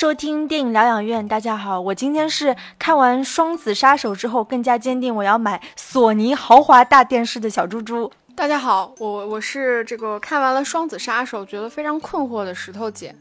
[0.00, 1.28] 收听电影疗养院。
[1.28, 8.10] 大家好，我今天是看完《双子杀手》之后，更加坚定我要买索尼豪华大电视的小猪猪。
[8.34, 13.14] 大家好，我我是这个看完了《双子杀手》，觉得非常困惑的石头姐。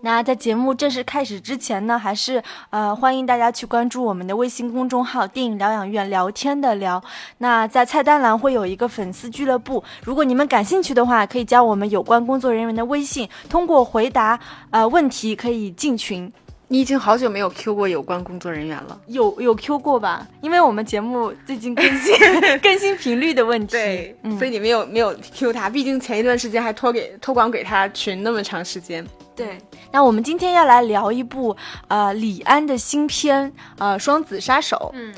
[0.00, 7.02] 那在节目正式开始之前呢，还是呃欢迎大家去关注我们的微信公众号“电影疗养院”，聊天的聊。
[7.38, 14.38] 那在菜单栏会有一个粉丝俱乐部，如果你们感兴趣的话，可以加我们有关工作人员的微信，通过回答
[14.70, 16.32] 呃问题可以进群。
[16.70, 20.26] 你已经好久没有 Q 过有关工作人员了，有有 Q 过吧？
[20.42, 22.14] 因为我们节目最近更新
[22.62, 29.04] 更新频率的问题，对，所以你没有没有 Q 他，毕竟前一段时间还托给托管给他群那么长时间。
[29.38, 29.56] 对，
[29.92, 31.56] 那我们今天要来聊一部
[31.86, 35.14] 呃李安的新片呃《双子杀手》，嗯，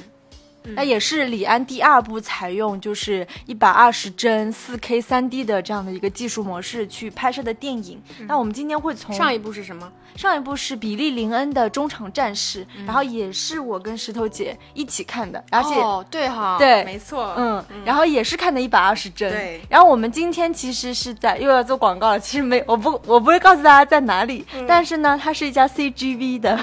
[0.74, 8.00] 那也是李安第二部采用就是一百二十帧四 K 三 D 的这样的一个技术模式去拍摄的电影。
[8.26, 9.90] 那我们今天会从上一部是什么？
[10.16, 19.60] 上一部是比利林恩的中场战士，然后也是我跟石头姐一起看的，而且哦对哈，对没错，嗯，然后也是看的一百二十帧，对。
[19.68, 26.58] 然后我们今天其实是在又要做广告了，其实没，我不我不会告诉大家在哪里，但是呢，它是一家 CGV 的，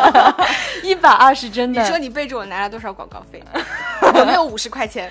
[0.82, 1.80] 一百二十帧的。
[1.82, 3.42] 你说你背着我拿了多少广告费？
[4.14, 5.10] 有没有五十块钱？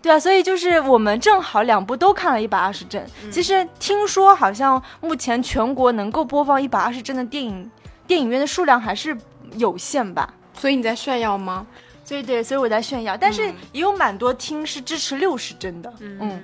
[0.00, 3.04] 对啊，所以就是我们正好两部都看了一百二十帧。
[3.30, 7.70] 其实听说好像目前全国能够播放一百二十帧的电影，
[8.06, 9.16] 电影院的数量还是
[9.56, 10.32] 有限吧。
[10.54, 11.66] 所以你在炫耀吗？
[12.06, 13.16] 对对，所以我在炫耀。
[13.16, 15.92] 但是也有蛮多厅是支持六十帧的。
[16.00, 16.42] 嗯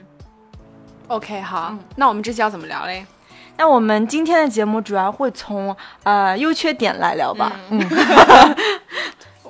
[1.08, 3.04] ，OK，好，那我们这期要怎么聊嘞？
[3.56, 7.52] 那我们今天的节目主要会从呃优缺点来聊吧。
[7.70, 7.78] 嗯。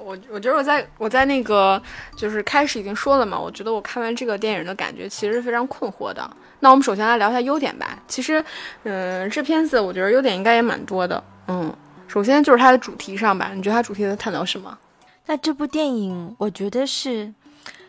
[0.08, 1.80] 我我觉得我在我在那个
[2.16, 6.28] 就是开始已经说了嘛，我觉得我看完这个电影的感觉其实是非常困惑的。
[6.60, 8.02] 那我们首先来聊一下优点吧。
[8.08, 8.42] 其实，
[8.84, 11.22] 嗯，这片子我觉得优点应该也蛮多的。
[11.48, 11.70] 嗯，
[12.06, 14.78] 首先就是它的主题上吧，你觉得它主题在探讨什么？
[15.26, 17.34] 那这部电影我觉得是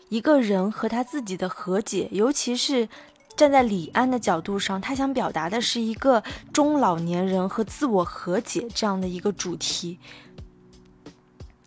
[0.10, 2.90] 一个人和他自己的和解，尤其是
[3.38, 9.98] 站在李安的角度上，他想表达的是一个中老年人和自我和解这样的一个主题。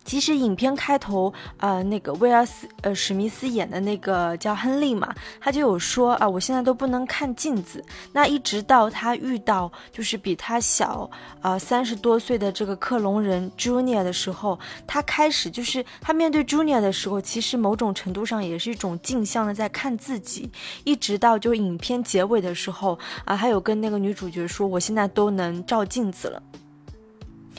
[0.05, 7.83] 其实影片开头，呃，那个威尔斯，呃，史密斯演的那个叫亨利嘛，他就有说啊，我现在都不能看镜子。
[8.11, 11.09] 那一直到他遇到就是比他小，
[11.41, 20.51] 啊，三十多岁的这个克隆人 Junior 的时候，他开始就是他面对 Junior 的时候，其实某种程度上也是一种镜像的在看自己。
[20.83, 26.41] 一直到就影片结尾的时候，啊，还有跟那个女主角说，我现在都能照镜子了。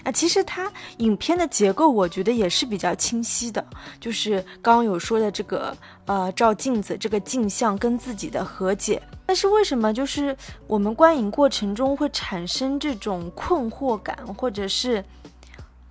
[0.04, 3.66] 啊，其实它影片的结构，我觉得也是比较清晰的，
[3.98, 5.76] 就是刚刚有说的这个，
[6.06, 9.02] 呃，照镜子这个镜像跟自己的和解。
[9.26, 15.04] 但是为什么就是我们观影过程中会产生这种困惑感，或者是？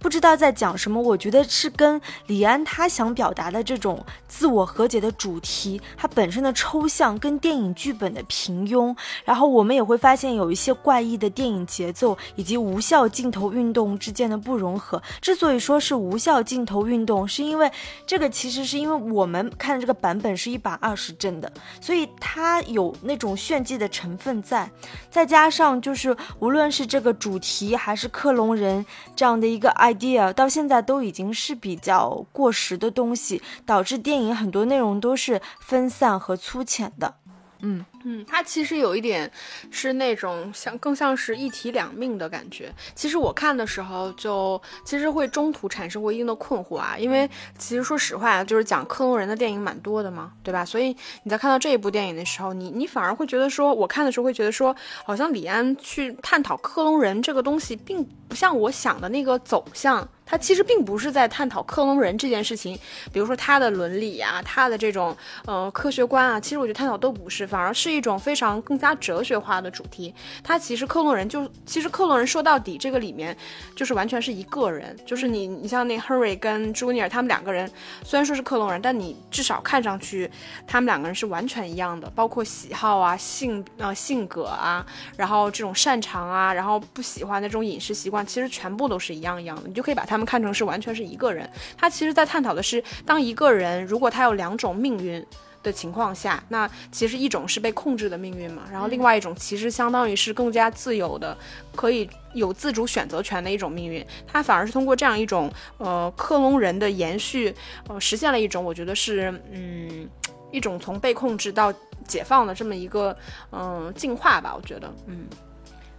[0.03, 8.93] 不知道在讲什么，我觉得是跟李安他想表达的这种自我和解的主题，它本身的抽象跟电影剧本的平庸，
[9.23, 15.01] 然后我们也会发现有一些怪异的电影节奏以及无效镜头运动之间的不融合。
[15.21, 17.71] 之所以说是无效镜头运动，是因为
[18.05, 21.49] 这个其实是因为我们看的这个版本是一百二十帧的，
[21.79, 24.69] 所以它有那种炫技的成分在，
[25.09, 28.85] 再加上就是无论是这个主题还是克隆人
[29.15, 29.92] 这样的一个爱。
[29.93, 37.15] Idea 到现在都已经是比较过时的东西，导致电影很多内容都是分散和粗浅的。
[37.59, 39.29] 嗯嗯，它其实有一点
[39.71, 42.73] 是那种像更像是一体两命的感觉。
[42.93, 50.65] 其实我看的时候就其实会中途产生过一定的困惑啊，因为其实说实话，就是讲克隆人的电影蛮多的嘛，对吧？
[50.65, 54.75] 所以你在看到这一部电影的时候，你你反而会觉得说，我看的时候会觉得说，
[55.05, 60.07] 好像李安去探讨克隆人这个东西，并不像我想的那个走向。
[60.25, 62.79] 他其实并不是在探讨克隆人这件事情，
[63.11, 65.15] 比如说他的伦理啊，他的这种
[65.45, 70.13] 呃科学观啊，其实我觉得探讨都不是，反而是一种非常更加哲学化的主题。
[70.43, 73.37] 他其实克隆人就其实克隆人说到底这个里面
[73.75, 77.71] 就是完全是一个人，就是你你像那 Henry 跟 Junior 他们两个人
[78.03, 80.29] 虽然说是克隆人，但你至少看上去
[80.67, 84.85] 他们两个人是完全一样的，包括喜好啊、性啊、性格啊，
[85.15, 90.23] 然后这种擅长啊，然后不喜欢的这种饮食习惯，其实全部都是一样一样的，你就可以把他们。
[90.33, 91.47] 看成是完全是一个人，
[91.77, 95.23] 他其实在探讨的是，当一个人如果他有两种命运
[95.63, 101.35] 的情况下，那其实一种是被控制的命运嘛，然后另外一种其实相当于是更加自由的，
[101.75, 104.05] 可以有自主选择权的一种命运。
[104.27, 107.55] 它反而是通过这样一种呃克隆人的延续，
[107.87, 110.07] 呃实现了一种我觉得是嗯
[110.51, 111.73] 一种从被控制到
[112.05, 113.15] 解放的这么一个
[113.51, 115.25] 嗯进化吧，我觉得嗯。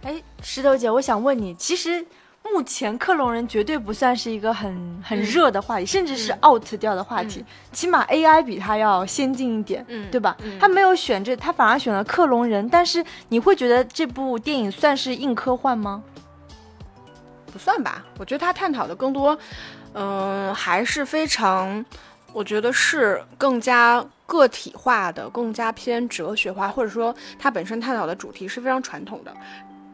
[0.03, 2.05] 哎，石头姐，我想问你，其实。
[2.53, 7.43] 目前克隆人绝对不算是一个很很热的话题，甚至是 out 掉的话题。
[7.71, 10.37] 起码 AI 比它要先进一点，嗯，对吧？
[10.59, 12.67] 他没有选这，他反而选了克隆人。
[12.69, 16.03] 但是你会觉得这部电影算是硬科幻吗？
[17.51, 19.37] 不算吧，我觉得他探讨的更多，
[19.93, 21.83] 嗯，还是非常，
[22.31, 29.33] 我觉得是更加个体化的，更加偏哲学化，或者说它本身探讨的主题是非常传统的。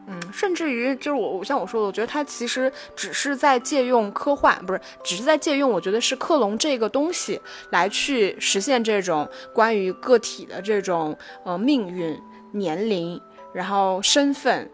[0.06, 7.40] 嗯，甚至于就是我，我像我说的，我觉得他其实只是在借用科幻，不是，只是在借用，我觉得是克隆这个东西
[7.70, 12.18] 来去实现这种关于个体的这种呃命运、
[12.50, 13.20] 年龄，
[13.52, 14.68] 然后身份，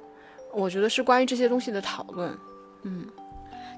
[0.54, 2.34] 我觉得是关于这些东西的讨论。
[2.84, 3.06] 嗯，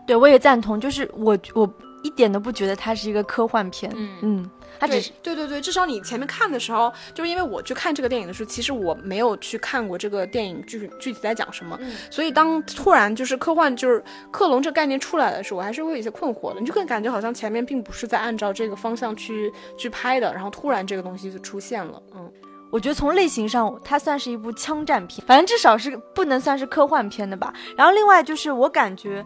[0.07, 1.69] 对，我也赞同，就是我我
[2.03, 3.93] 一点都不觉得它是一个科幻片。
[3.95, 4.51] 嗯嗯。
[4.79, 11.79] 它只是对对对，至少你前面看的时候，就是因为我去看这个电影的时候，其实我没有去看过这个电影具具体在讲什么，
[12.11, 16.61] 所以当突然就是科幻就是克隆这个概念出来的时候，我还是会有一些困惑的。
[16.61, 22.03] 你就会感觉好像前面并不是在按照这个方向去去拍的，然后突然这个东西就出现了。
[22.15, 22.33] 嗯，
[22.71, 27.53] 我觉得从类型上，它算是一部枪战片，反正至少是不能算是科幻片的吧。
[27.77, 29.23] 然后另外就是我感觉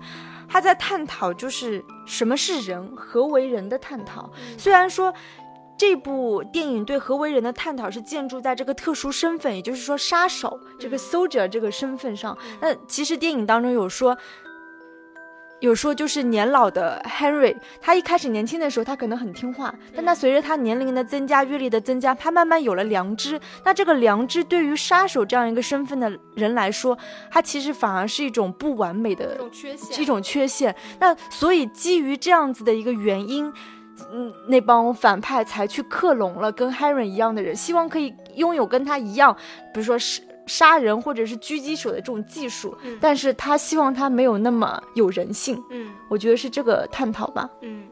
[0.49, 4.31] 他在探讨就是什么是人，何为人的探讨。
[4.59, 5.13] 虽然说。
[5.77, 12.39] 这部电影对何为人的探讨是建筑在这个特殊身份，也就是说杀手这个 soldier 这个身份上。
[12.61, 14.17] 那其实电影当中有说，
[15.65, 23.41] 有说就是年老的 Henry，他一开始年轻的时候他可能很听话，但他随着他年龄的增加、阅历的增加，他慢慢有了良知。
[23.65, 26.97] 那这个良知对于杀手这样一个身份的人来说，
[27.31, 30.03] 他其实反而是一种不完美的一种缺陷。
[30.03, 30.77] 一种缺陷。
[31.01, 33.51] 那所以基于这样子的一个原因。
[34.13, 39.35] 嗯，那帮反派才去克隆了跟 Harry 一样的人，希望可以拥有跟他一样，
[39.73, 42.77] 比如说杀杀人或者是狙击手的这种技术。
[42.83, 45.63] 嗯，但是他希望他没有那么有人性。
[45.71, 47.49] 嗯，我觉得是这个探讨吧。
[47.63, 47.85] 嗯，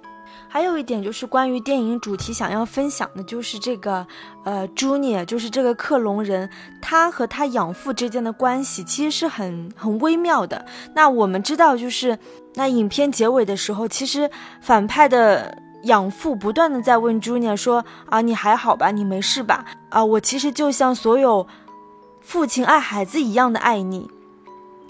[0.49, 4.07] 还有一点就是关于电影主题想要分享的，就是这个
[4.45, 6.49] 呃，Junior，就是这个克隆人，
[6.81, 10.65] 他和他养父之间的关系其实是很很微妙的。
[10.95, 12.19] 那我们知道，就是
[12.55, 15.59] 那影片结尾的时候，其实反派的。
[15.87, 18.93] 养父不断的在问 Junior 说：“啊，你还好吧？
[18.93, 19.65] 你没事吧？
[19.89, 21.45] 啊，我其实就像所有
[22.23, 24.11] 父亲爱孩子一样的爱你。”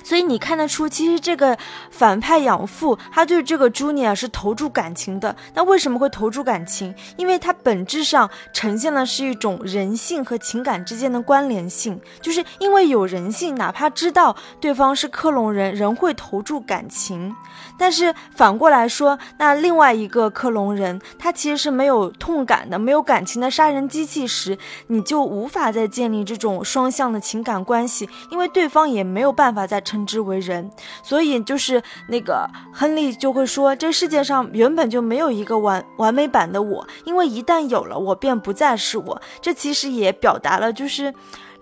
[0.05, 1.57] 所以你看得出，其实这个
[1.93, 5.37] 反派养父他对这个朱尼尔是投注感情的。
[5.55, 6.93] 那为什么会投注感情？
[7.17, 12.01] 因为他本质上呈现的是一种人性和情感之间的关联性。
[12.21, 17.33] 就是因为有人性，哪怕知道对方是克隆人，仍会投注感情。
[17.79, 29.83] 但是反过来说，那另外一个克隆人，他其实是没有痛感的、没有感情的杀人机器时，你就无法再建立这种双向的情感关系，因为对方也没有办法再。
[29.85, 30.71] 称之为人，
[31.03, 39.21] 所以就是那个亨利就会说，这世界上原本就没有一个完完美版的我，因为一旦有了，我便不再是我。
[39.41, 41.13] 这其实也表达了，就是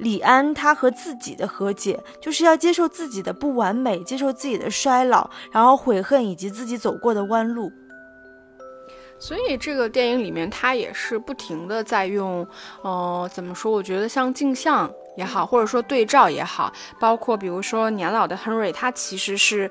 [0.01, 7.71] 李安他和自己的和解，就是要接受自己的不完美，接受自己的衰老，然后悔恨以及自己走过的弯路。
[9.19, 12.47] 所以这个电影里面，他也是不停的在用，
[12.83, 13.71] 呃，怎么说？
[13.71, 14.91] 我觉得像镜像。
[15.17, 19.71] 也好，或者说对照也好，包括比如说年老的 Henry，他其实是，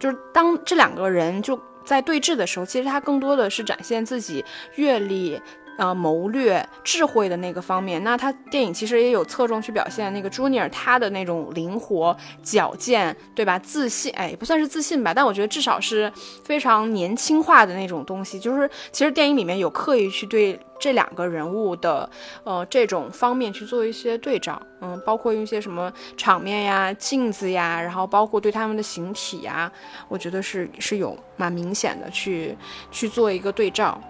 [0.00, 4.44] 就是当这两个人就在对峙的时候，其实他更多的是展现自己
[4.76, 5.40] 阅历。
[5.78, 13.58] 呃，谋略、智慧的那个方面，那他电影其实也有侧重去表现那个朱尼尔他的那种灵活、矫健，对吧？
[13.58, 16.12] 自信，哎，不算是自信吧，但我觉得至少是
[16.44, 18.38] 非常年轻化的那种东西。
[18.38, 22.08] 就是其实电影里面有刻意去对这两个人物的
[22.44, 29.72] 呃这种方面去做一些对照，嗯，包括用一些什么场面呀、镜子呀，然后包括对他们的形体呀，
[30.08, 32.56] 我觉得是是有蛮明显的去
[32.90, 34.00] 去做一个对照。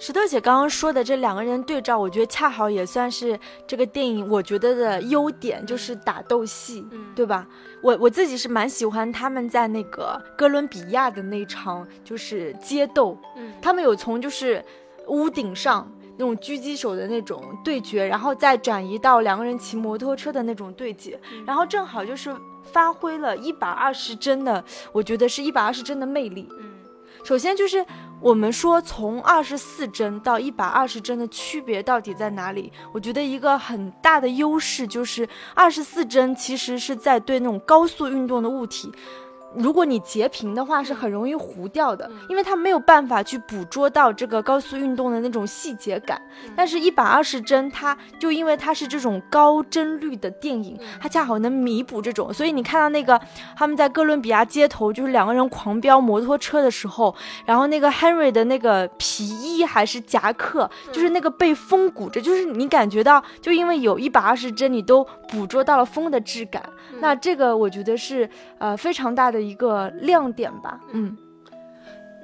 [0.00, 6.86] 石头姐刚刚说的这两个人对照，我觉得恰好也算是这个电影我觉得的优点，就是打斗戏，
[7.16, 7.44] 对吧？
[7.82, 14.64] 我我自己是蛮喜欢他们在那个哥伦比亚的那场就是街斗，嗯，他们有从就是
[15.08, 26.48] 屋顶上那种狙击手的那种对决，然后再转移到两个人骑摩托车的那种对决，然后正好就是发挥了一百二十帧的，我觉得是一百二十帧的魅力。
[26.60, 26.70] 嗯，
[27.24, 27.84] 首先就是。
[28.20, 32.72] 我们说从二十四帧到一百二十帧的区别到底在哪里？
[32.92, 38.92] 我觉得一个很大的优势就是二十四帧其实是在对那种高速运动的物体，
[39.54, 46.20] 如果你截屏的话，是很容易糊掉的，因为它没有办法去捕捉到这个高速运动的那种细节感。
[46.54, 52.32] 但是，一百二十帧，它就因为它是这种高帧率的电影，它恰好能弥补这种。
[52.32, 53.18] 所以你看到那个
[53.56, 57.14] 他们在哥伦比亚街头，就是两个人狂飙摩托车的时候，
[57.46, 66.62] 然后那个 Henry 的那个皮衣还是夹克，就是那个被风鼓着，就是你感觉到，就因为有一百二十帧，你都捕捉到了风的质感。
[67.00, 68.28] 那这个我觉得是
[68.58, 71.16] 呃非常大的一个亮点吧，嗯，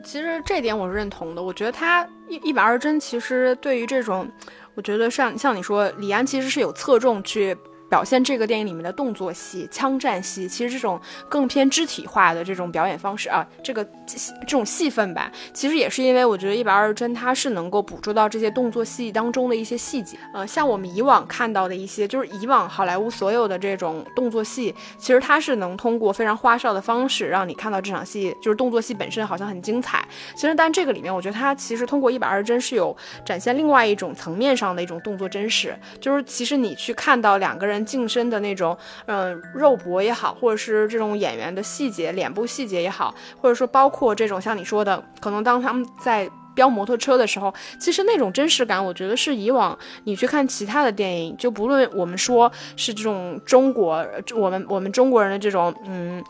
[0.03, 1.43] 其实这点我是认同的。
[1.43, 4.29] 我觉得他一一百二十帧，其实对于这种，
[4.75, 7.57] 我觉得像像你说，李安其实是有侧重去。
[7.95, 20.19] 表现这个电影里面的动作戏、枪战戏，其实这种更偏肢体化的这种表演方式啊，这个这种戏份吧，其实也是因为我觉得一百二十帧它是能够捕捉到这些动作戏当中的一些细节。
[20.33, 30.05] 呃，像我们以往看到的一些，就是以往好莱坞所有的这种动作戏，其实它是能通过非常花哨的方式让你看到这场戏，就是动作戏本身好像很精彩。
[30.35, 37.84] 其实，但这个里面，我觉得它其实通过一百二十帧是有展现另外一种层面上的一种动作真实，就是其实你去看到两个人。
[37.85, 38.77] 近身的那种，
[39.07, 56.23] 嗯，肉搏也好，或者是这种演员的细节、脸部细节也好，或者说包括这种像你说的，可能当他们在飙摩托车的时候，其实那种真实感，我觉得是以往你去看其他的电影，就不论我们说是这种中国，我们我们中国人的这种，嗯。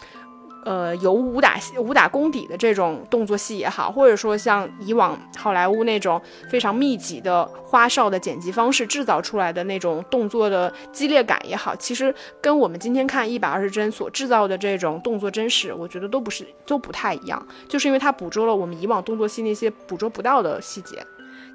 [0.64, 21.04] 呃，有武打戏、武打功底的这种动作戏也好，或者说像以往好莱坞那种非常密集的花哨的剪辑方式制造出来的那种动作的激烈感也好，其实跟我们今天看一百二十帧所制造的这种动作真实，我觉得都不是都不太一样，就是因为它捕捉了我们以往动作戏那些捕捉不到的细节。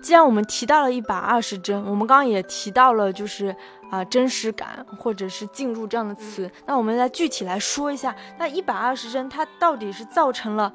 [0.01, 3.53] 既然我们提到了一百二十帧，我们刚刚也提到了就是
[3.89, 10.73] 啊真实感或者是进入这样的词，那我们来具体来说一下，那一百二十帧它到底是造成了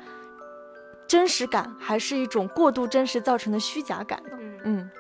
[1.06, 4.38] 真实感，还是一种过度真实造成的虚假感呢？
[4.64, 4.90] 嗯，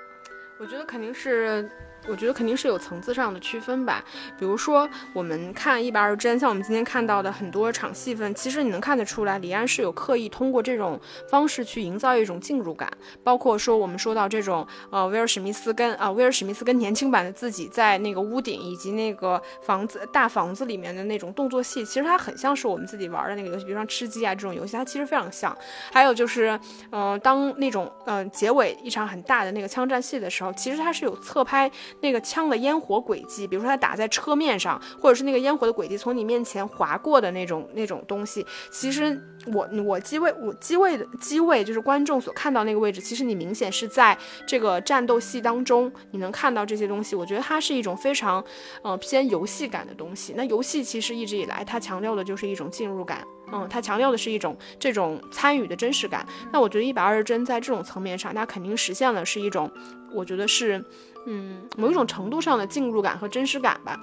[0.58, 1.70] 我觉得肯定是。
[2.06, 4.04] 我觉得肯定是有层次上的区分吧，
[4.38, 12.90] 比如说我们看一百二十帧，像我们今天看到的很多场戏份，其实你能看得出来，李安是有刻意通过这种方式去营造一种进入感，
[13.22, 25.56] 包括说我们说到这种呃威尔史密斯跟啊威尔史密斯跟年轻版的自己在那个屋顶以及那个房子大房子里面的那种动作戏，其实它很像是我们自己玩的那个游戏，比如说吃鸡啊这种游戏，它其实非常像。
[25.90, 26.58] 还有就是
[26.90, 31.70] 嗯当那种嗯结尾一场很大的那个枪战戏的时候，其实它是有侧拍。
[32.00, 39.20] 那个枪的烟火轨迹，比如说它打在车面上，或者是那个烟火的轨迹从你面前划过的那种那种东西，其实
[39.52, 47.16] 我我机位我机位的机位就是观众所看到那个位置，其实你明显是在这个战斗戏当中，你能看到这些东西。
[47.16, 48.44] 我觉得它是一种非常
[48.82, 50.34] 呃偏游戏感的东西。
[50.36, 56.26] 那游戏其实一直以来它强调的就是一种进入感，嗯，它强调的是一种这种参与的真实感。
[56.52, 59.70] 那我觉得一百二十帧在这种层面上，它肯定实现了是一种，
[60.12, 60.84] 我觉得是。
[61.26, 63.98] 嗯，某一种程度上的进入感和真实感吧。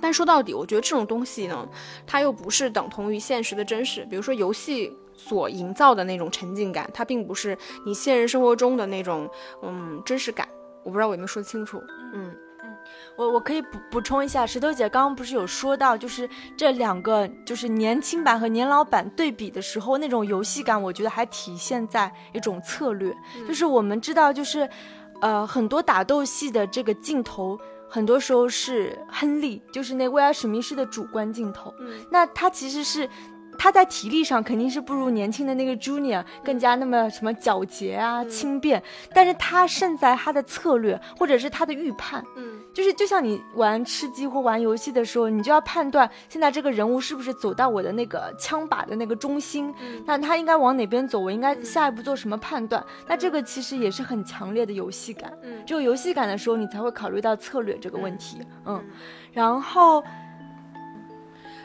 [0.00, 1.68] 但说到底，我觉得这种东西呢，
[2.06, 4.04] 它又不是等同于现实的真实。
[4.10, 9.30] 比如说游戏所营造的那种沉浸感，它并不是你现实生活中的那种
[9.62, 10.48] 嗯真实感。
[10.82, 11.80] 我不知道我有没有说清楚。
[12.14, 12.76] 嗯嗯，
[13.16, 23.14] 我我可以补补充一下，石头姐刚刚不是有说到，就是这两个就是年轻版和年老版对比的时候，那种游戏感，我觉得还体现在一种策略，
[23.46, 24.68] 就是我们知道就是。
[25.22, 31.72] 呃，很多打斗戏的这个镜头，很多时候是亨利，就是那威尔史密斯的主观镜头。
[31.78, 33.08] 嗯，那他其实是
[33.56, 38.82] 他在体力上肯定是不如年轻的那个 Junior 更加那么什么皎洁啊、轻便，
[39.14, 42.24] 但是他胜在他的策略或者是他的预判。
[42.36, 42.58] 嗯。
[42.72, 49.74] 就是就像你玩吃鸡或玩游戏的时候，你就要判断现在这个人物是不是走到我的那个枪靶的那个中心，
[50.04, 52.84] 那他应该往哪边走，我应该下一步做什么判断？
[53.06, 55.32] 那这个其实也是很强烈的游戏感。
[55.42, 58.38] 嗯，只有游戏感的时候，你才会考虑到策略这个问题。
[58.64, 58.82] 嗯，
[59.32, 60.02] 然后。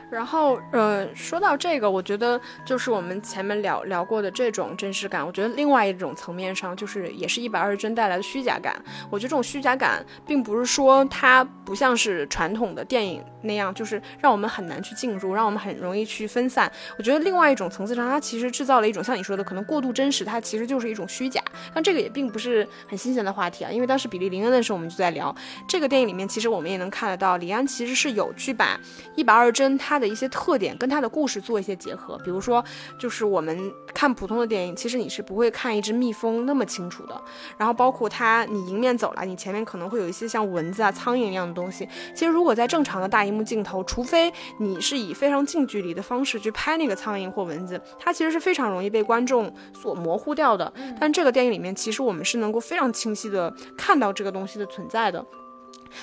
[0.10, 5.26] 然后，呃，说到这个，我觉得就是我们前面聊聊过的这种真实感。
[5.26, 8.82] 我觉得另外一种层面上，就是也是一百二十帧带来的虚假感。
[9.10, 16.72] 我觉得这种虚假感，并不是说它不像是传统的电影那样，就是让我们很难去进入，让我们很容易去分散。
[16.98, 21.42] 我觉得另外一种层次上，它其实制造了一种像你说的，可能过度真实，它其实就是一种虚假。
[21.74, 25.36] 但这个也并不是很新鲜的话题啊，因为当时比利林恩的时候，我们就在聊
[25.68, 28.80] 这个电影里面，其实我们也能看得到，李安其实是有去把
[29.14, 29.97] 一百二十帧它。
[29.98, 32.16] 它的一些特点跟它的故事做一些结合。
[32.24, 32.64] 比如说，
[33.00, 37.20] 就是我们看普通的电影，其实你是不会看一只蜜蜂那么清楚的。
[37.58, 41.90] 然后包括它，你迎面走来，你前面可能会有一些像蚊子啊、苍蝇一样的东西。
[42.14, 50.72] 其实如果在正常的大荧幕镜头，除非你是以非常近距离的方式去拍那个苍蝇或蚊子，它其实是非常容易被观众所模糊掉的。
[51.00, 55.26] 但这个电影里面，其实我们是能够非常清晰的看到这个东西的存在的。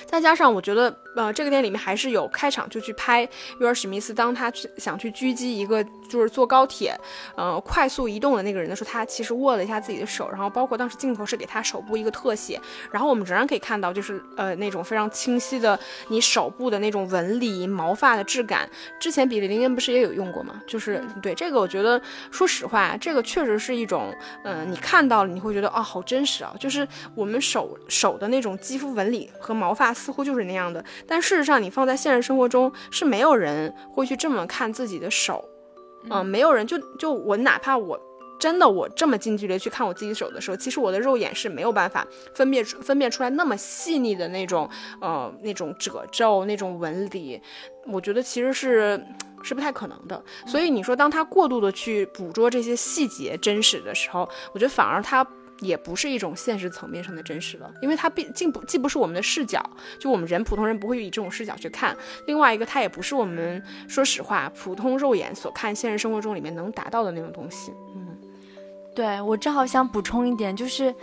[0.05, 3.27] 再加上我觉得，呃，这个电影里面还是有开场就去拍
[3.59, 6.97] 威尔史密斯，当他去想去狙击一个就是坐高铁，
[7.35, 12.59] 呃，快速移动的那个人的时候，他其实握了一下自己的手，然后包括当时镜头是给他手部一个特写，
[12.91, 18.69] 然后我们仍然可以看到，就是呃那种非常清晰的你手部的那种纹理、毛发的质感。
[18.99, 20.61] 之前比利林恩不是也有用过吗？
[20.67, 35.43] 就是对这个，我觉得说实话，这个确实是一种，嗯，你看到了你会觉得啊，好真实啊，就是我们手手的那种肌肤纹理和毛发似乎就是那样的，但事实上你放在现实生活中是没有人会去这么看自己的手，
[36.09, 37.99] 嗯，没有人就就我哪怕我
[38.39, 44.69] 真的我这么近距离去看我自己手的时候，其实我的肉眼是没有办法分辨出分辨出来那么细腻的那种
[45.01, 47.41] 呃那种褶皱那种纹理，
[47.87, 49.01] 我觉得其实是
[49.41, 50.21] 是不太可能的。
[50.45, 55.25] 所以你说当他过度的去捕捉这些细节真实的时候，我觉得反而他。
[55.59, 59.63] 也不是一种现实层面上的真实了，因为它毕竟不既不是我们的视角，
[59.99, 61.95] 就我们人普通人不会以这种视角去看。
[62.27, 67.71] 另外一个，它也不是我们说实话普通肉眼所看现实生活中里面能达到的那种东西。
[67.95, 68.17] 嗯，
[68.95, 70.93] 对我正好想补充一点，就是。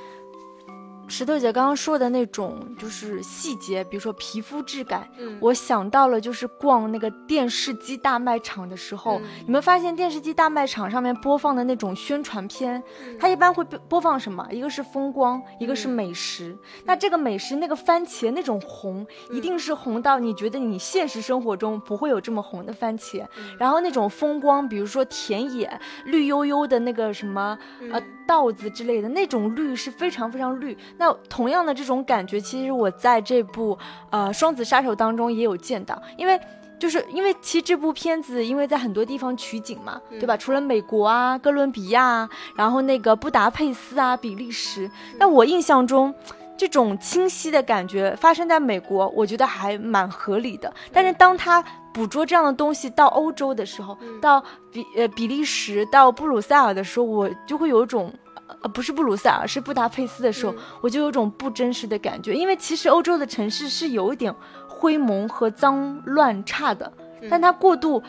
[1.09, 5.07] 石头姐刚刚说的那种就是细节，比如说皮肤质感，
[5.41, 12.83] 我想到了就是逛那个电视机大卖场的时候，你们发现电视机大卖场上面播放的那种宣传片，
[13.21, 14.47] 它一般会播放什么？
[14.51, 16.57] 一个是风光，一个是美食。
[16.85, 23.27] 那这个美食那个番茄那种红，一定是红到你觉得你现实生活中不会有这么红的番茄。
[23.59, 27.59] 然后那种风光，比如说田野绿油油的那个什么
[27.91, 30.75] 呃稻子之类的那种绿是非常非常绿。
[30.97, 36.41] 那同样的这种感觉，其实我在这部呃《双子杀手》当中也有见到，因为
[36.79, 40.35] 就是因为其实这部片子因为在很多地方取景嘛，对吧？
[40.35, 42.27] 除了美国啊、哥伦比亚，
[42.57, 46.15] 然后那个布达佩斯啊、比利时，那我印象中
[46.57, 50.73] 这种清晰的感觉发生在美国，我觉得还蛮合理的。
[50.91, 58.11] 但是当他捕捉这样的东西到欧洲的时候，到比呃比利时、到布鲁塞尔的时候，我就会有一种。
[58.61, 64.35] 呃，不是布鲁塞尔，是布达佩斯的时候，我就有种不真实的感觉，因为其实欧洲的城市是有一点
[64.69, 66.93] 灰蒙和脏乱差的，
[67.31, 68.03] 但它过度，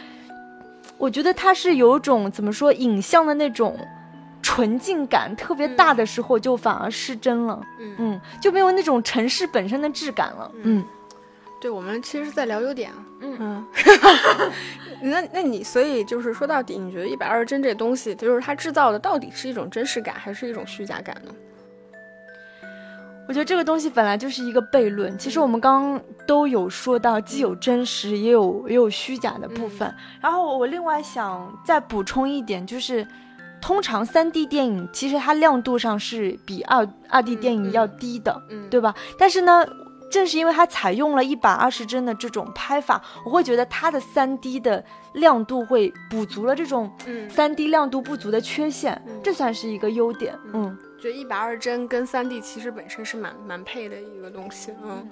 [0.97, 3.77] 我觉得它是有种怎么说，影像的那种
[4.41, 7.61] 纯净感特别大的时候，就反而失真了，
[7.97, 10.83] 嗯，就没有那种城市本身的质感了，嗯。
[11.61, 12.97] 对，我们其实是在聊优点啊。
[13.21, 13.65] 嗯，
[15.09, 21.31] 那那你所以就是说到底，你觉得一百二十帧这东西，就是它制造的到底是一种真实感，还是一种虚假感呢？
[23.27, 25.17] 我觉得这个东西本来就是一个悖论。
[25.17, 29.93] 其实我们刚刚都有说到，既有真实，也有也有虚假的部分。
[30.21, 33.07] 然后我另外想再补充一点，就是
[33.61, 38.95] 通常三 D 电影其实它亮度上是比二二 D 电影要低的，嗯，对吧？
[39.17, 39.65] 但是呢。
[40.13, 46.91] 正是因为它采用了一百二十帧的这种拍法，我会觉得它的三 D 的亮度会补足了这种
[47.27, 50.37] 三 D 亮度不足的缺陷，这算是一个优点。
[50.53, 50.77] 嗯。
[51.03, 55.05] 觉得一百二十帧跟三 D 其实本身是蛮蛮配的一个东西，嗯，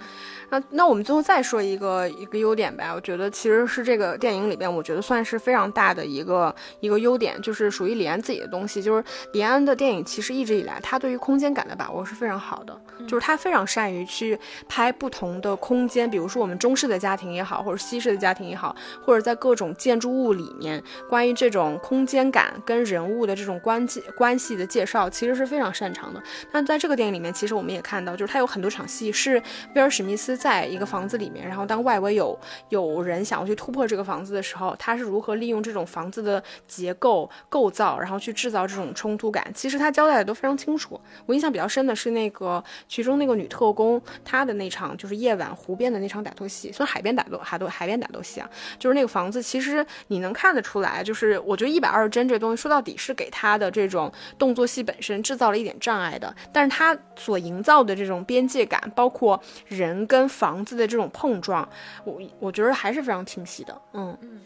[0.50, 2.94] 那那我们最后再说一个一个优点吧。
[2.96, 8.82] 我觉得其实是这个电影里边，我觉得算是非常大的一个一个优点，就是属于李安自己的东西。
[8.82, 18.74] 就是李安的电影其实一直以来，他对于空间感的把握是非常好的，就是他非常善于去拍不同的空间，比如说我们中式的家庭也好，或者西式的家庭也好，
[19.04, 25.70] 或者在各种建筑物里面，关于这种空间感跟人物的这种关系关系的介绍，其实是非常。
[25.82, 26.22] 擅长的。
[26.52, 29.42] 那在这个电影里面，其实我们也看到，就是他有很多场戏是
[29.74, 32.40] 威尔史密斯在一个房子里面，然后当外围有
[32.70, 39.52] 有人想要去突破这个房子的时候，他是如何利用这种房子的结构构造，然后去制造这种冲突感。
[39.56, 41.02] 其实他交代的都非常清楚。
[41.26, 55.71] 我印象比较深的是那个其中那个女特工她的那场就是夜晚湖边的那场打斗戏，算海边打斗，海斗海边打斗戏啊，就是那个房子，其实你能看得出来，就是我觉得一百二十帧这东西说到底是给他的这种动作戏本身制造了一点。
[55.80, 61.68] 障碍的，但是它所营造的这种边界感，包括人跟房子的这种碰撞，
[62.04, 63.82] 我我觉得还是非常清晰的。
[63.94, 64.42] 嗯嗯，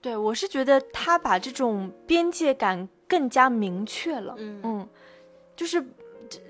[0.00, 4.34] 对我是觉得他把这种边界感更加明确了。
[4.38, 4.88] 嗯嗯，
[5.56, 5.84] 就是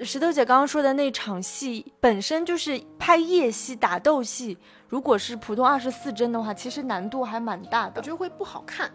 [0.02, 4.56] 石头姐刚刚说的那场戏本身就是拍夜戏打斗戏。
[4.88, 7.94] 如果是普通二十四帧的话，其实难度还蛮大的。
[7.96, 8.88] 我觉得会不好看。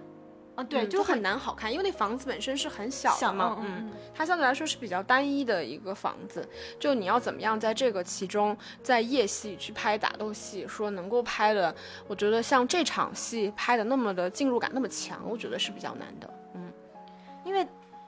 [0.59, 6.45] 啊，对，就很难好看，因为那房子本身是很小的嘛，嗯，它相对来说是比较单一的一个房子，
[6.77, 11.73] 就你要怎么样在这个其中，在夜戏去拍打斗戏，说能够拍的，
[12.07, 16.69] 我觉得像这场戏拍的那么的进入感那么强，我觉得是比较难的，嗯，
[17.45, 17.65] 因为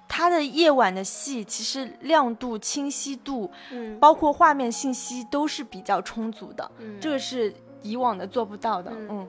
[0.10, 9.26] 它的夜晚的戏其实亮度、清晰度，嗯，包括画面信息都是比较充足的，嗯，这个是以往的做不到的，嗯，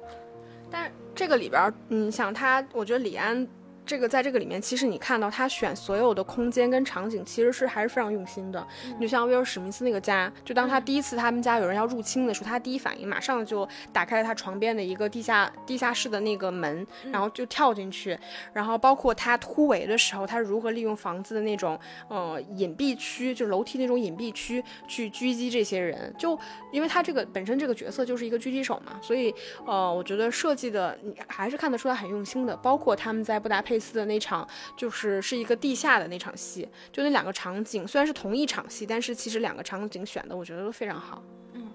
[0.72, 0.90] 但。
[1.14, 3.46] 这个里边，你想他，我觉得李安。
[3.84, 8.64] 这个在这个里面，其实你看到他选所有的空间跟场景，其实是还是非常用心的。
[8.96, 18.16] 你就像威尔史密斯那个家，就当他第一次他们家有人要入侵的时候，他第一反应马上就打开了他床边的一个地下地下室的那个门，然后就跳进去。
[18.52, 21.76] 然后包括他突围的时候，他如何利用房子的那种
[22.08, 26.14] 呃隐蔽区，就是楼梯那种隐蔽区去狙击这些人。
[26.16, 26.38] 就
[26.70, 29.34] 因为他这个本身这个角色就是一个狙击手嘛，所以
[29.66, 32.56] 呃，我觉得设计的你还是看得出来很用心的。
[32.58, 33.71] 包括他们在布达佩。
[33.72, 41.22] 类似的那场就是是一个地下的那场戏，就那两个场景虽然是同一场戏，但是其实两个场景选的我觉得都非常好。
[41.54, 41.70] 嗯，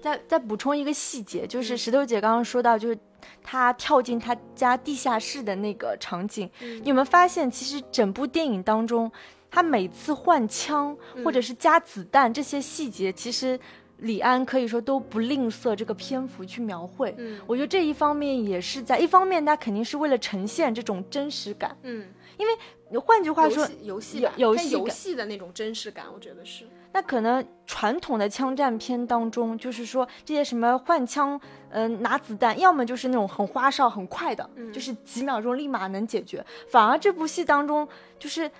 [0.00, 2.96] 再再补充一个细节，就是石头姐刚刚说到，就是
[3.42, 9.10] 她跳进她家地下室的那个场景，你有没有发现，其实整部电影当中，
[9.50, 13.58] 她每次换枪或者是加子弹这些细节，其实。
[13.98, 26.66] 李安可以说都不吝啬这个篇幅去描绘，嗯，我觉得这一方面也是在一方面，他肯定是为了呈现这种真实感，嗯，因为换句话说，游戏游戏游戏的那种真实感，我觉得是。
[26.92, 38.50] 那可能传统的枪战片当中，就是说这些什么换枪，嗯，拿子弹，要么就是那种很花哨、很快的，就是几秒钟立马能解决，反而这部戏当中就是。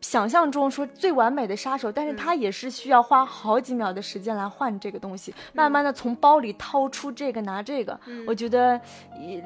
[0.00, 8.80] 想象中说最完美的杀手，但是他也是需要花好几秒的时间来换这个东西，慢慢的从包里掏出这个拿这个，我觉得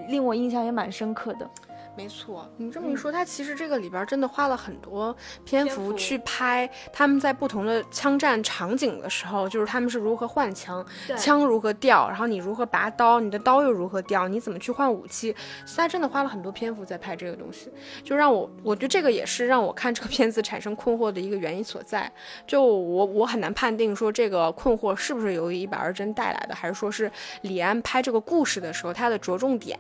[0.09, 1.49] 令我印象也蛮深刻的。
[1.97, 10.85] 没错，你这么一说，他其实这个里边真的花了很多篇幅去拍他们在不同的枪战场景的时候，就是他们是如何换枪，
[11.17, 15.33] 枪如何掉，然后你如何拔刀，你的刀又如何掉，你怎么去换武器，
[15.77, 17.71] 他真的花了很多篇幅在拍这个东西，
[18.03, 22.11] 就让我，我觉得这个也是让我看这个片子产生困惑的一个原因所在。
[22.45, 27.09] 就我我很难判定说这个困惑是不是由于一百二帧带来的，还是说是
[27.43, 29.79] 李安拍这个故事的时候他的着重点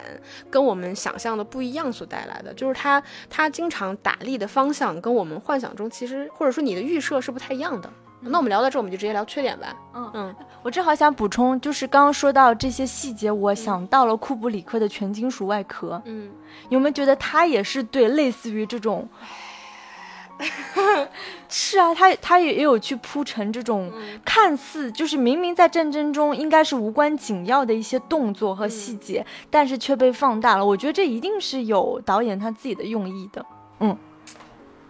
[0.48, 2.03] 跟我们想象的不一样所。
[2.04, 7.90] 带来的就是他，他经常打力的方向跟我们幻想中其实或者说你的预设是不太一样的。
[8.26, 9.76] 那我们聊到这，我们就直接聊缺点吧。
[9.94, 16.00] 嗯嗯，我正好想补充，就是刚刚说到这些细节，我想到了库布里克的全金属外壳。
[16.06, 16.30] 嗯，
[16.70, 19.06] 有没有觉得他也是对类似于这种？
[21.48, 23.92] 是啊，他他也也有去铺陈这种
[24.24, 30.66] 看似就是明明在战争中应该是无关紧要的一些动作和细节，但是却被放大了。
[30.66, 33.46] 我觉得这一定是有导演他自己的用意的。
[33.78, 33.96] 嗯，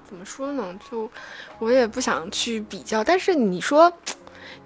[0.09, 0.75] 怎么说呢？
[0.91, 1.11] 就
[1.59, 3.93] 我也不想去比较，但是你说，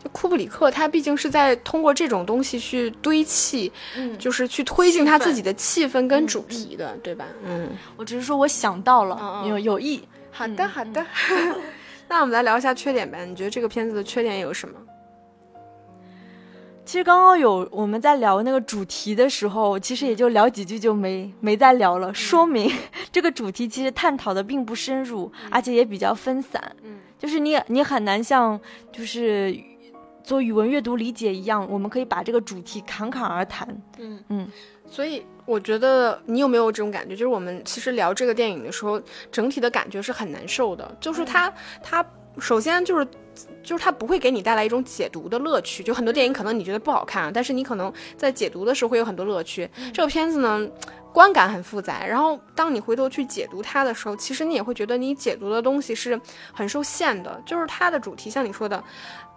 [0.03, 7.27] 就库布里克他毕竟是在通过这种东西去堆砌，嗯，就是去推进他自己的气氛跟主题的，对吧？
[7.45, 10.01] 嗯，我只是说我想到了，有有意。
[10.31, 11.05] 好的，好的。
[12.09, 13.27] 那我们来聊一下缺点呗？
[13.27, 14.75] 你觉得这个片子的缺点有什么？
[16.85, 22.73] 其实刚刚有我们在聊那个主题的时候，其实也就聊几句就没没再聊了，说明
[23.13, 26.75] 这个主题其实探讨的并不深入，而且也比较分散。
[26.83, 28.59] 嗯，就是你你很难像
[28.91, 29.55] 就是
[30.23, 33.67] 做语文阅读理解一样，我们可以把这个主题侃侃而谈。
[33.99, 34.51] 嗯嗯。
[34.91, 37.15] 所以我觉得你有没有这种感觉？
[37.15, 38.99] 就是我们其实聊这个电影的时候，
[39.31, 40.97] 整体的感觉是很难受的。
[40.99, 41.53] 就是它，
[41.83, 42.03] 它
[42.39, 43.07] 首先就是，
[43.63, 45.83] 就是它不会给你带来一种解读的乐趣。
[45.83, 49.69] 就很多电影可能你觉得不好看，但是你可能在解读的时候会有很多乐趣。
[49.93, 50.67] 这个片子呢，
[51.13, 52.07] 观感很复杂。
[52.07, 56.19] 然后当你回头去解读它的时候，其实你也会觉得你解读的东西是
[56.55, 57.39] 很受限的。
[57.45, 58.83] 就是它的主题，像你说的，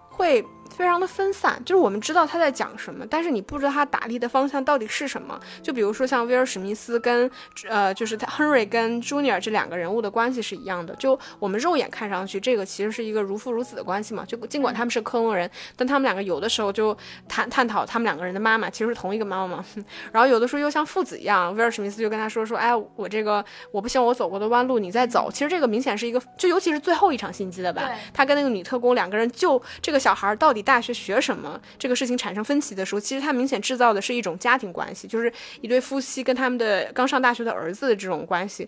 [0.10, 0.46] 会。
[0.76, 5.40] 非常的分散，就是我们知道他在讲什么，但是你不知道他打力的方向到底是什么。
[5.62, 7.30] 就比如说像威尔史密斯跟
[7.68, 10.96] 呃，就是他 Henry 跟 Junior 这两个人物的关系是一样的。
[10.96, 14.24] 就我们肉眼看上去，这个其实是一个如父如子的关系嘛。
[14.26, 19.66] 就尽管他们是克隆人，但他们两个有的时候就探探讨他们两个人的妈妈其实是同一个妈妈嘛。
[20.14, 25.30] 然后有的时候又像父子一样，威尔史密斯就跟他说说，哎，我这个我不行我走过的弯路你再走。
[25.30, 27.90] 其实这个明显是一个，就尤其是最后一场心机了吧？
[28.14, 30.61] 他跟那个女特工两个人就这个小孩到底。
[30.62, 38.68] 大学学什么这个事情产生分歧的时候，其实他明显制造的是一种家庭关系，就是一对夫妻跟他们的刚上大学的儿子的这种关系。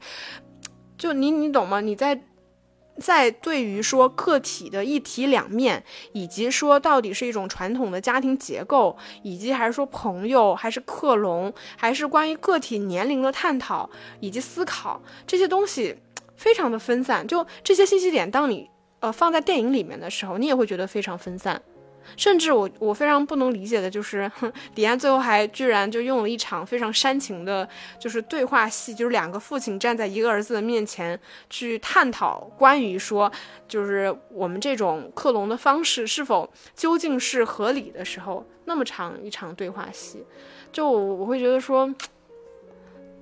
[0.97, 1.81] 就你你懂吗？
[1.81, 2.21] 你在
[2.99, 15.97] 在对于说个体的一体两面，以及说到底是一种传统的家庭结构，以及还是说朋友，还是克隆，还是关于个体年龄的探讨以及思考这些东西，
[16.37, 17.27] 非常的分散。
[17.27, 21.59] 就这些信息点，当你呃放在电影里面的时候，你也会觉得非常分散。
[22.15, 24.31] 甚至我我非常不能理解的就是，
[24.75, 27.67] 李安最后还居然就用了一场非常煽情的，
[27.99, 33.31] 就是对话戏，就是两个父亲站在一个儿子的面前去探讨关于说，
[33.67, 40.23] 就是我们这种克隆的方式是否究竟是合理的时候，那么长一场对话戏，
[40.71, 41.93] 就我会觉得说，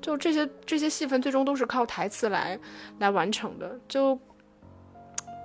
[0.02, 2.60] 就这些这些戏份最终都是靠台词来
[3.00, 4.20] 来完成的，就。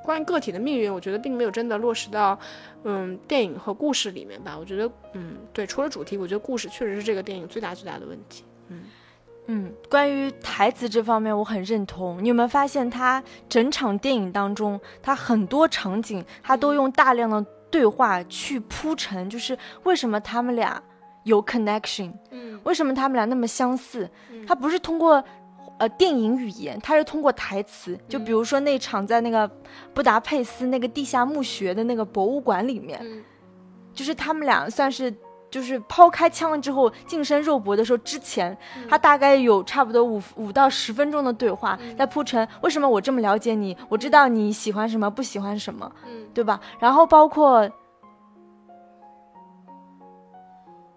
[0.07, 2.39] 关于个体的命运，我觉得并没有真的落实到，
[2.85, 4.57] 嗯，电影和故事里面吧。
[4.57, 8.45] 我觉得，嗯，对，除了主题，我觉得故事确实是这个电影最大最大的问题。
[8.69, 8.85] 嗯
[9.49, 12.23] 嗯，关于台词这方面，我很认同。
[12.23, 20.81] 你有没有发现，他整场电影当中，他很多场景，他都用大量的对话去铺陈，就是为什么他们俩
[21.25, 24.09] 有 connection，嗯，为什么他们俩那么相似？
[24.47, 25.23] 他不是通过。
[25.79, 29.47] 呃，电影语言，它是通过台词，就比如说那场在那个
[29.93, 32.99] 布达佩斯那个地下墓穴的那个博物馆里面，
[33.93, 35.15] 就是他们俩算是
[35.51, 38.57] 就是抛开枪之后近身肉搏的时候之前，
[38.89, 45.93] 他大概有差不多五五到十分钟的对话在铺陈为什么我这么了解你，我知道你喜欢什么不喜欢什么，
[46.33, 46.61] 对吧？
[46.79, 47.71] 然后包括。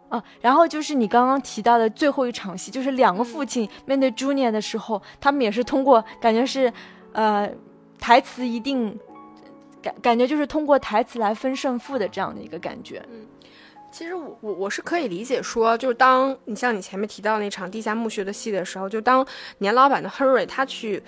[0.10, 6.72] 啊，然后就是你刚刚提到的最后一场戏，就是两个父亲面对 Junior 的时候，他们也是通过感觉是，
[7.14, 7.50] 呃，
[8.00, 9.00] 台词一定
[9.82, 13.06] 感感觉就是通过台词来分胜负的这样的一个感觉。
[13.12, 13.28] 嗯，
[13.92, 19.26] 其实我我我是可以理解说，就是当你像你前面提到那场地下墓穴的戏的时候，就当
[19.60, 21.02] 年老板的 Hurry 他去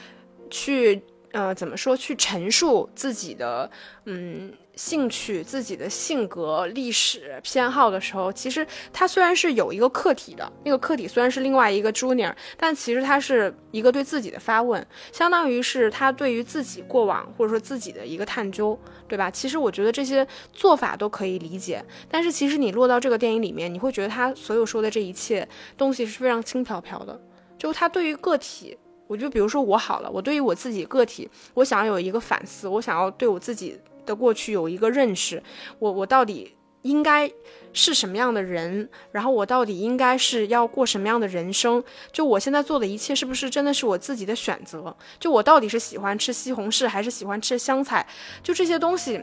[0.49, 1.01] 去
[1.32, 3.70] 呃怎么说去陈述自己的
[4.06, 4.54] 嗯。
[4.74, 19.30] 兴趣、自己的性格、历史偏好的时候，其实他虽然是有一个客体的，那个客体虽然是另外一个 Junior，但其实他是一个对自己的发问，相当于是他对于自己过往或者说自己的一个探究，对吧？
[19.30, 27.22] 其实我觉得这些做法都可以理解，但是其实你落到这个电影里面，你会觉得他所有说的这一切东西是非常轻飘飘的，
[27.58, 28.76] 就他对于个体，
[29.12, 33.78] 我就比如说我好了，我对于我自己个体，我想要有一个反思，我想要对我自己。
[34.04, 35.41] 的过去有一个认识，
[35.78, 37.32] 我我到底应该
[37.71, 38.89] 是什么样的人？
[39.12, 41.82] 然后我到底应该是要过什么样的人生？
[42.12, 44.93] 就我现在做的一切，是不是真的是我自己的选择？
[45.19, 48.04] 就我到底是喜欢吃西红柿，还是喜欢吃香菜？
[48.41, 49.21] 就这些东西，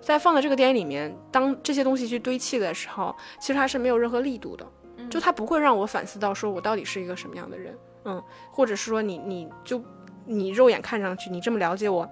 [0.00, 4.66] 在放在这个电影里面，当这些东西去堆砌的时候，其实它是没有任何力度的，
[5.10, 9.82] 就它不会让我反思到说我到底是一个什么样的人，嗯，或者是说你你就
[10.24, 12.08] 你肉眼看上去你这么了解我。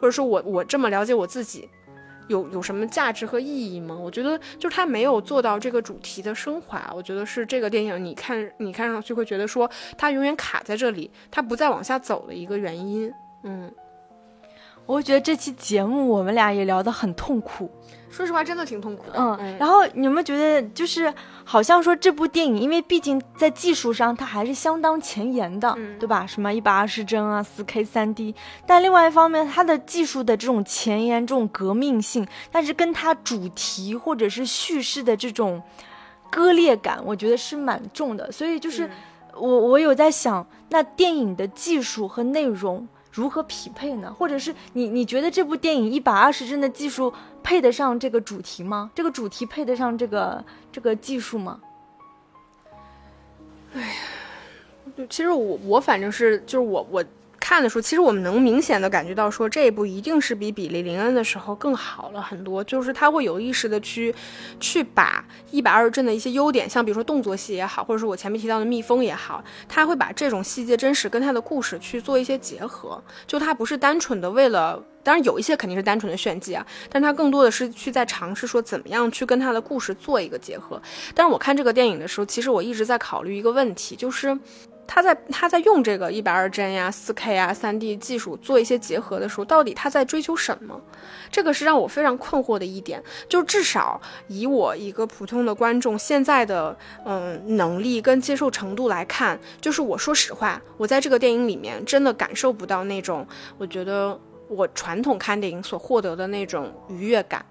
[0.00, 1.68] 或者说我我这么了解我自己，
[2.28, 3.94] 有有什么价值和意义吗？
[3.94, 6.90] 我觉得就是他没有做到这个主题的升华。
[6.96, 13.12] 我觉得是这个电影，你看你看上去会觉得说他永远卡在这里，他不再往下走的一个原因。
[13.42, 13.70] 嗯，
[14.90, 17.70] 我觉得这期节目我们俩也聊得很痛苦。
[18.10, 19.14] 说实话，真的挺痛苦的。
[19.16, 26.26] 嗯，然后你有没有觉得，就是好像说这部电影，因为毕竟在技术上它还是相当前沿的，对吧？
[26.26, 28.34] 什么一百二十帧啊，四 K 三 D。
[28.66, 35.62] 但另外一方面，它的技术的这种前沿、这种革命性，但是跟它主题或者是叙事的这种
[36.28, 38.32] 割裂感，我觉得是蛮重的。
[38.32, 38.90] 所以就是
[39.36, 42.88] 我我有在想，那电影的技术和内容。
[43.10, 44.14] 如何匹配呢？
[44.18, 48.90] 或者是你你觉得这部电影一百二十帧的技术配得上这个主题吗？
[48.94, 51.60] 这个主题配得上这个这个技术吗？
[53.74, 57.04] 哎呀，其实我我反正是就是我我。
[57.40, 62.62] 看的时候，其实我们能明显的感觉到，说这一部一定是比《比利林恩》的时候更好了很多。
[62.62, 64.14] 就是他会有意识的去，
[64.60, 73.02] 去把一百二十帧的一些优点，像比如说动作戏也好，或者说我前面提到的蜜蜂也好，他会把这种细节真实跟他的故事去做一些结合。
[73.26, 80.80] 就他不是单纯的为了，当然有一些肯定是单纯的炫技啊，但他更多的是去在尝试说怎么样去跟他的故事做一个结合。
[81.14, 84.38] 但是我看这个电影的时候，其实我一直在考虑一个问题，就是。
[84.92, 90.80] 他在他在用这个一百二帧呀、四 K 啊、三 D 技术做一些结合的时候，到底他在追求什么？
[91.30, 93.00] 这个是让我非常困惑的一点。
[93.28, 103.24] 就至少以我一个普通的观众现在的嗯能力跟接受程度来看，就是我说实话，我在这个电影里面真的感受不到那种
[103.58, 107.46] 我觉得我传统看电影所获得的那种愉悦感。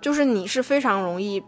[0.00, 1.42] 就是你是非常容易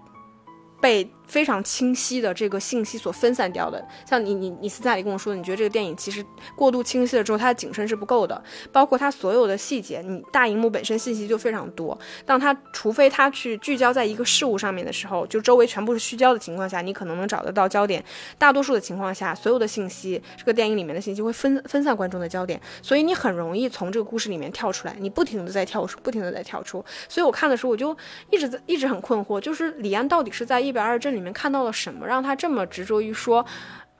[0.81, 3.87] 被非常清晰的这个信息所分散掉的。
[4.05, 6.25] 像你你你私下里跟我说，你觉得这个电影其实
[6.57, 11.97] 过度清晰了之后，它的景深是不够的，包括它所有的细节，你大荧幕本身信息就非常多。
[12.25, 18.03] 当它除非它去聚焦在一个事物上面的时候，就周围全部是虚焦的情况下，你可能能找得到焦点。
[18.38, 26.85] 大多数的情况下，所有的信息，这个电影里面的信息会分分散观众的焦点，所以你很容易从这个故事里面跳出来，你不停的在跳出，不停的在跳出。
[27.09, 27.97] 所以我看的时候，我就
[28.31, 33.44] 一直在一直很困惑，就是李安到底是在一百二镇里面看到了什么，让他这么执着于说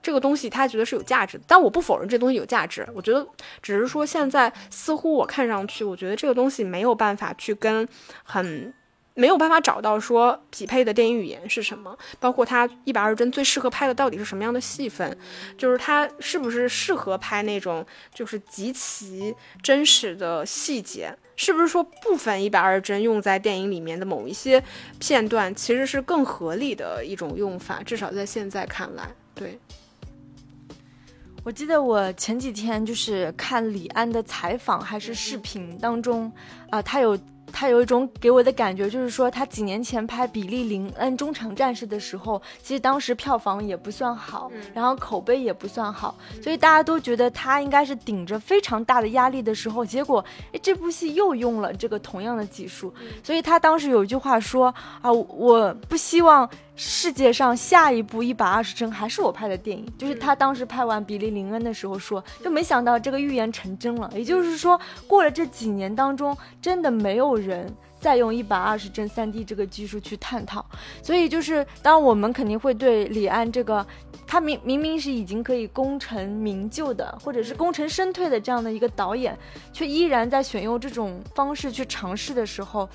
[0.01, 1.43] 这个东西他觉得是有价值的。
[1.45, 3.27] 但我不否认这东西有价值，我觉得
[3.61, 7.87] 只是说现在似乎我看上去，我觉得这个东西没有办法去跟
[8.23, 8.73] 很。
[9.15, 15.17] 没有办法找到说匹配的电影语言是什么，包括他一百二十帧最适合拍的到底是什么样的戏份，
[15.57, 24.61] 就是他是不是适合拍那种就是极其真实的细节，是不是说部分一百二十帧用在电影里面的某一些
[24.99, 29.57] 片段其实是更合理的一种用法，至少在现在看来，对。
[31.45, 36.29] 我记得我前几天就是看李安的采访还是视频当中
[36.71, 37.17] 啊，他有。
[37.51, 56.49] 他有一种给我的感觉，就是说他几年前拍《比利林恩中场战士》的时候，其实当时票房也不算好，然后口碑也不算好，所以大家都觉得他应该是顶着非常大的压力的时候，结果哎，这部戏又用了这个同样的技术，所以他当时有一句话说啊，我不希望。
[56.81, 64.09] 世界上下一部一百二十帧还是我拍的电影，就是他当时拍完《比利林恩》的时候说，就没想到这个预言成真了。
[64.13, 70.65] 也就是说，过了这几年当中，真的没有人再用一百二十帧三 D 这个技术去探讨。
[71.03, 73.85] 所以就是，当我们肯定会对李安这个，
[74.25, 79.37] 他明明明是已经可以功成名就的，或者是功成身退的这样的一个导演，
[79.73, 82.87] 却依然在选用这种方式去尝试的时候。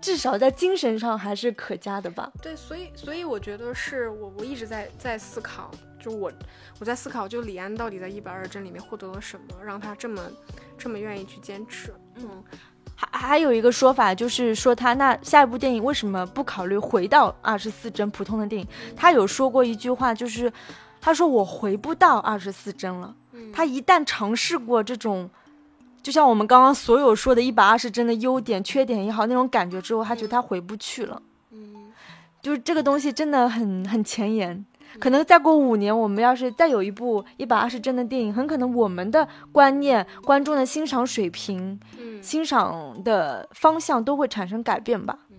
[0.00, 2.30] 至少在精神上还是可嘉的吧。
[2.40, 6.30] 对，所以所以我觉得是我我一直在在思考，就我
[6.78, 10.22] 我在思考，就李安到底在一百二帧里面获得了什么，让他这么
[10.78, 11.92] 这么愿意去坚持。
[12.16, 12.44] 嗯，
[12.94, 18.68] 还还有一个说法就是说他那下一部电影为什么不考虑回到二十四帧普通的电影？
[18.94, 20.52] 他有说过一句话，就是
[21.00, 23.14] 他说我回不到二十四帧了。
[23.52, 25.28] 他一旦尝试过这种。
[26.02, 31.20] 就像我们刚刚所有说的一百二十帧的优点、缺点也好，那种感觉之后，他觉得他回不去了。
[31.50, 31.92] 嗯，
[32.40, 34.64] 就是这个东西真的很很前沿。
[35.00, 41.78] 可能再过五年，我们要是再有一部一百二十帧的电影，很可能我们的观念、观众的欣赏水平、
[42.22, 45.18] 欣赏的方向都会产生改变吧。
[45.30, 45.36] 嗯，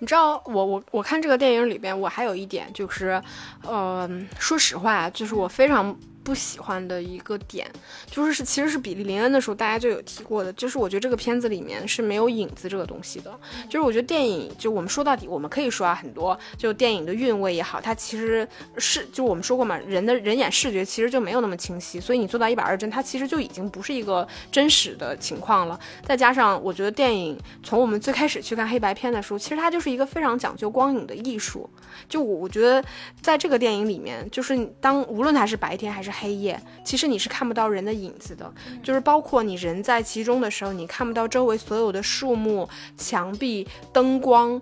[0.00, 3.20] 你知道，我我我看这个电影里边，我还有一点就是，
[3.62, 5.96] 呃，说实话，就是我非常。
[6.26, 7.70] 不喜欢的一个点，
[8.10, 13.32] 就是是其实是比利林恩的时候，大家就有提过的，就是我觉得这个片子里面是没有影子这个东西的。
[13.70, 25.78] 就是我觉得电影，就我们说到底，我们可以说啊，很多就电影的韵味也好，它其实是就我们说过嘛，人的人眼视觉其实就没有那么清晰，所以你做到一百二十帧，它其实就已经不是一个真实的情况了。
[26.04, 31.70] 再加上我觉得电影从我们最开始去看黑白片的时候，其实它就是一个非常讲究光影的艺术。
[32.08, 32.84] 就我我觉得
[33.22, 38.52] 在这个电影里面，就是当无论它是白天还是黑夜，其实你是看不到人的影子的，
[38.82, 44.60] 就是包括你人在其中的时候，你看不到周围所有的树木、墙壁、灯光，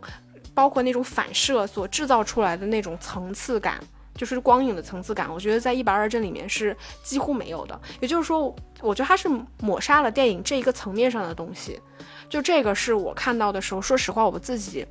[0.53, 3.79] 包括那种反射所制造出来的那种层次感，
[4.14, 5.33] 就是光影的层次感。
[5.33, 7.81] 我觉得在一百二帧里面是几乎没有的。
[8.01, 9.29] 也就是说，我觉得它是
[9.61, 11.81] 抹杀了电影这一个层面上的东西。
[12.29, 14.85] 就这个是我看到的时候，说实话，我自己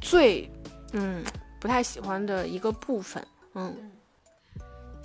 [0.00, 0.50] 最
[0.92, 1.22] 嗯
[1.60, 3.74] 不太喜欢的一个部分，嗯。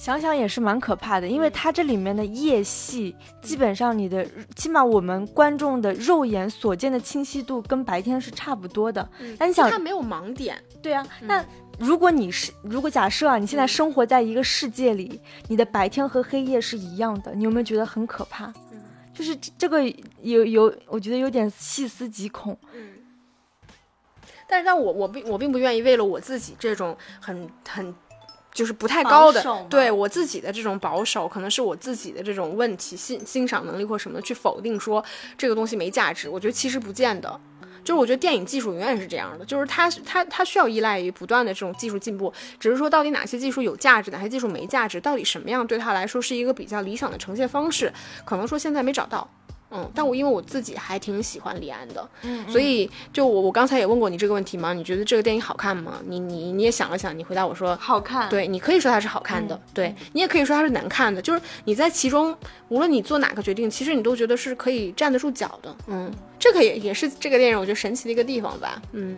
[0.02, 9.08] 想想也是蛮可怕的，因为它这里面的夜戏，基本上你的起码我们观众的肉眼所见的清晰度跟白天是差不多的。
[9.38, 10.60] 那你想，它没有盲点。
[10.82, 11.46] 对啊，那
[11.78, 18.48] 如果你是，如果假设啊，你现在生活在一个世界里，你的白天和黑夜是一样的，你有没有觉得很可怕？
[18.72, 18.82] 嗯，
[19.14, 19.84] 就是这个
[20.24, 22.58] 有有，我觉得有点细思极恐。
[22.74, 22.94] 嗯，
[24.48, 27.94] 但是但我我并我并不愿意为了我自己这种很很。
[28.54, 35.04] 就是不太高的，对我自己的这种保守，可能是我自己的这种问题欣欣赏能力或什么的，去否定说
[35.38, 36.28] 这个东西没价值。
[36.30, 37.40] 我觉得其实不见得，
[37.84, 47.92] 就是我觉得电影技术永远是这样的，就是它它它需要依赖于不断的这种技术进步，只是说到底哪些技术有价值，哪些技术没价值，到底什么样对他来说是一个比较理想的呈现方式，
[48.26, 49.28] 可能说现在没找到。
[49.72, 56.00] 嗯，但我因为我自己还挺喜欢李安的，嗯，所以就我我刚才也问过你这个问题嘛，你觉得这个电影好看吗？
[56.06, 62.36] 你你你也想了想，你回答我说好看，对你可以说它是好看的，对你也可以说它是难看的，就是你在其中，
[62.70, 69.18] 无论你做哪个决定，其实你都觉得是可以站得住脚的，嗯，这个也也是这个电影我觉得神奇的一个地方吧，嗯。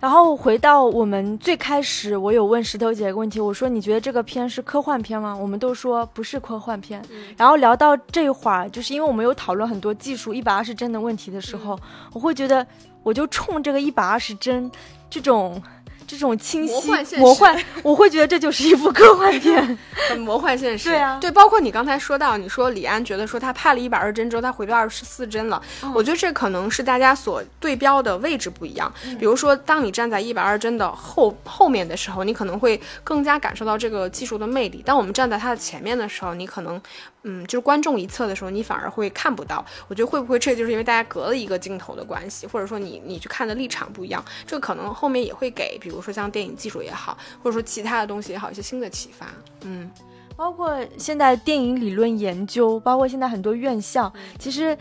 [0.00, 5.36] 然后回到我们最开始，我有问石头姐一个问题，我说你觉得这个片是科幻片吗？
[5.36, 7.02] 我们都说不是科幻片。
[7.36, 11.78] 然后聊到这会儿，就是因为我们有讨论很多技术一百二十帧的问题的时候，
[12.12, 12.64] 我会觉得
[13.02, 14.70] 我就冲这个一百二十帧
[15.10, 15.60] 这种。
[16.08, 19.78] 这种清晰魔幻，我会觉得这就是一部科幻片，
[20.08, 20.88] 很魔幻现实。
[20.88, 25.62] 对啊，对，包括你刚才说到，你说李安觉得说他拍了一百二帧之后，他回到二十四帧了。
[25.94, 28.90] 我觉得这可能是大家所对标的位置不一样。
[29.18, 36.80] 比如说，当你站在一百二帧的后后面的时候，你可能会更加感受到这个技术的魅力；当我们站在它的前面的时候，你可能。
[37.22, 39.64] 嗯，就是观众一侧的时候，你反而会看不到。
[39.88, 49.26] 我觉得会不会这就是因为大家隔了一个镜头的关系，或者说你你去看的立场不一样，这个可能后面也会给，比如说像电影技术也好，或者说其他的东西也好，一些新的启发。
[49.62, 49.90] 嗯，
[50.36, 54.76] 包括现在电影理论研究，包括现在很多院校，其实。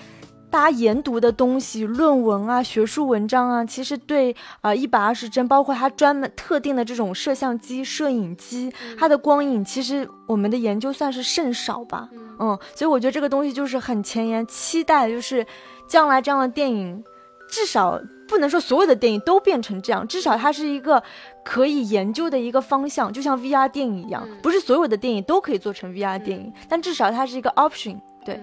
[0.50, 12.10] 大家研读的东西，论文啊，学术文章啊，其实对啊一百二十帧，包括它专门特定的这种摄像机、摄影机，它的光影，其实我们的研究算是甚少吧。
[12.40, 15.46] 嗯，所以我觉得这个东西就是很前沿，期待就是
[15.88, 17.04] 将来这样的电影，
[17.50, 21.04] 至少不能说所有的电影都变成这样，至少它是一个
[21.44, 28.00] 可以研究的一个方向，就像 VR 电影一样，不是所有的电影都可以做成 VR 电影，但至少它是一个 option。
[28.24, 28.42] 对。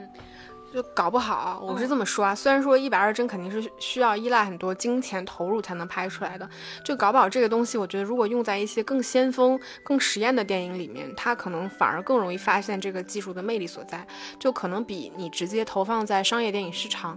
[0.75, 2.35] 就搞不好，我是这么说啊。
[2.35, 6.51] 虽然说一百二帧肯定是需要依赖很多金钱投入才能拍出来的，
[6.85, 14.05] 就搞不好这个东西，我觉得如果用在一些更先锋、更实验的电影里面，它可能反而更容易发现这个技术的魅力所在，
[14.41, 17.16] 就可能比你直接投放在商业电影市场，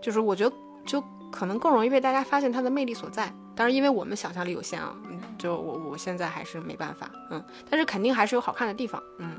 [0.00, 3.30] 就是我觉得就可能更容易被大家发现它的魅力所在。
[3.54, 4.96] 当然，因为我们想象力有限啊，
[5.36, 9.36] 就我我现在还是没办法，嗯，但是肯定还是有好看的地方，嗯。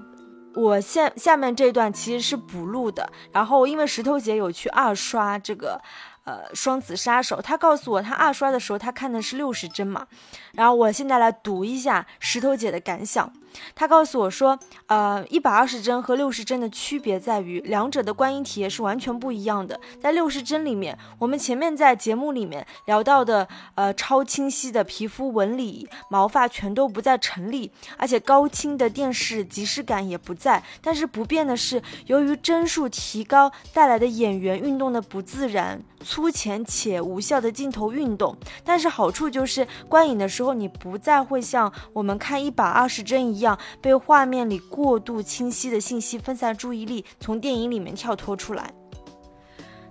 [0.58, 5.80] 我下下面这段其实是补录的，然后因为石头姐有去二刷这个，
[6.28, 10.06] 呃，双子杀手，他告诉我他二刷的时候他看的是六十帧嘛，
[10.52, 13.32] 然后我现在来读一下石头姐的感想。
[13.74, 19.80] 他告诉我说，呃，一百二十帧和六十帧的区别在于，两者的观影体验是完全不一样的。
[20.00, 30.62] 在六十帧里面，我们前面在节目里面聊到的，呃，超清晰的皮肤纹理、毛发全都不再成立，而且高清的电视即视感也不在。
[30.82, 35.82] 但是不变的是，由于帧数提高带来的演员运动的不自然、
[36.18, 38.36] 粗浅且无效的镜头运动。
[38.64, 43.56] 但是好处就是，观影的时候你不再会像我们看一百二十帧一样。
[43.80, 48.74] 被画面里过度清晰的信息分散注意力，从电影里面跳脱出来。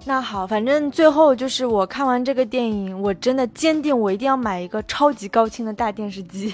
[0.05, 6.53] 那好，反正最后就是我看完这个电影，我真的坚定我一定要买一个超级高清的大电视机。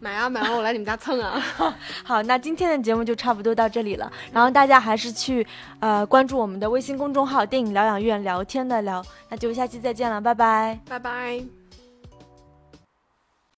[0.00, 1.42] 买啊买啊，我来你们家蹭啊！
[2.04, 4.10] 好，那今天的节目就差不多到这里了。
[4.32, 5.46] 然后大家还是去
[5.80, 9.04] 呃关注我们的微信公众号“电影疗养院”，聊天的聊。
[9.28, 11.57] 那就下期再见了，拜拜，拜拜。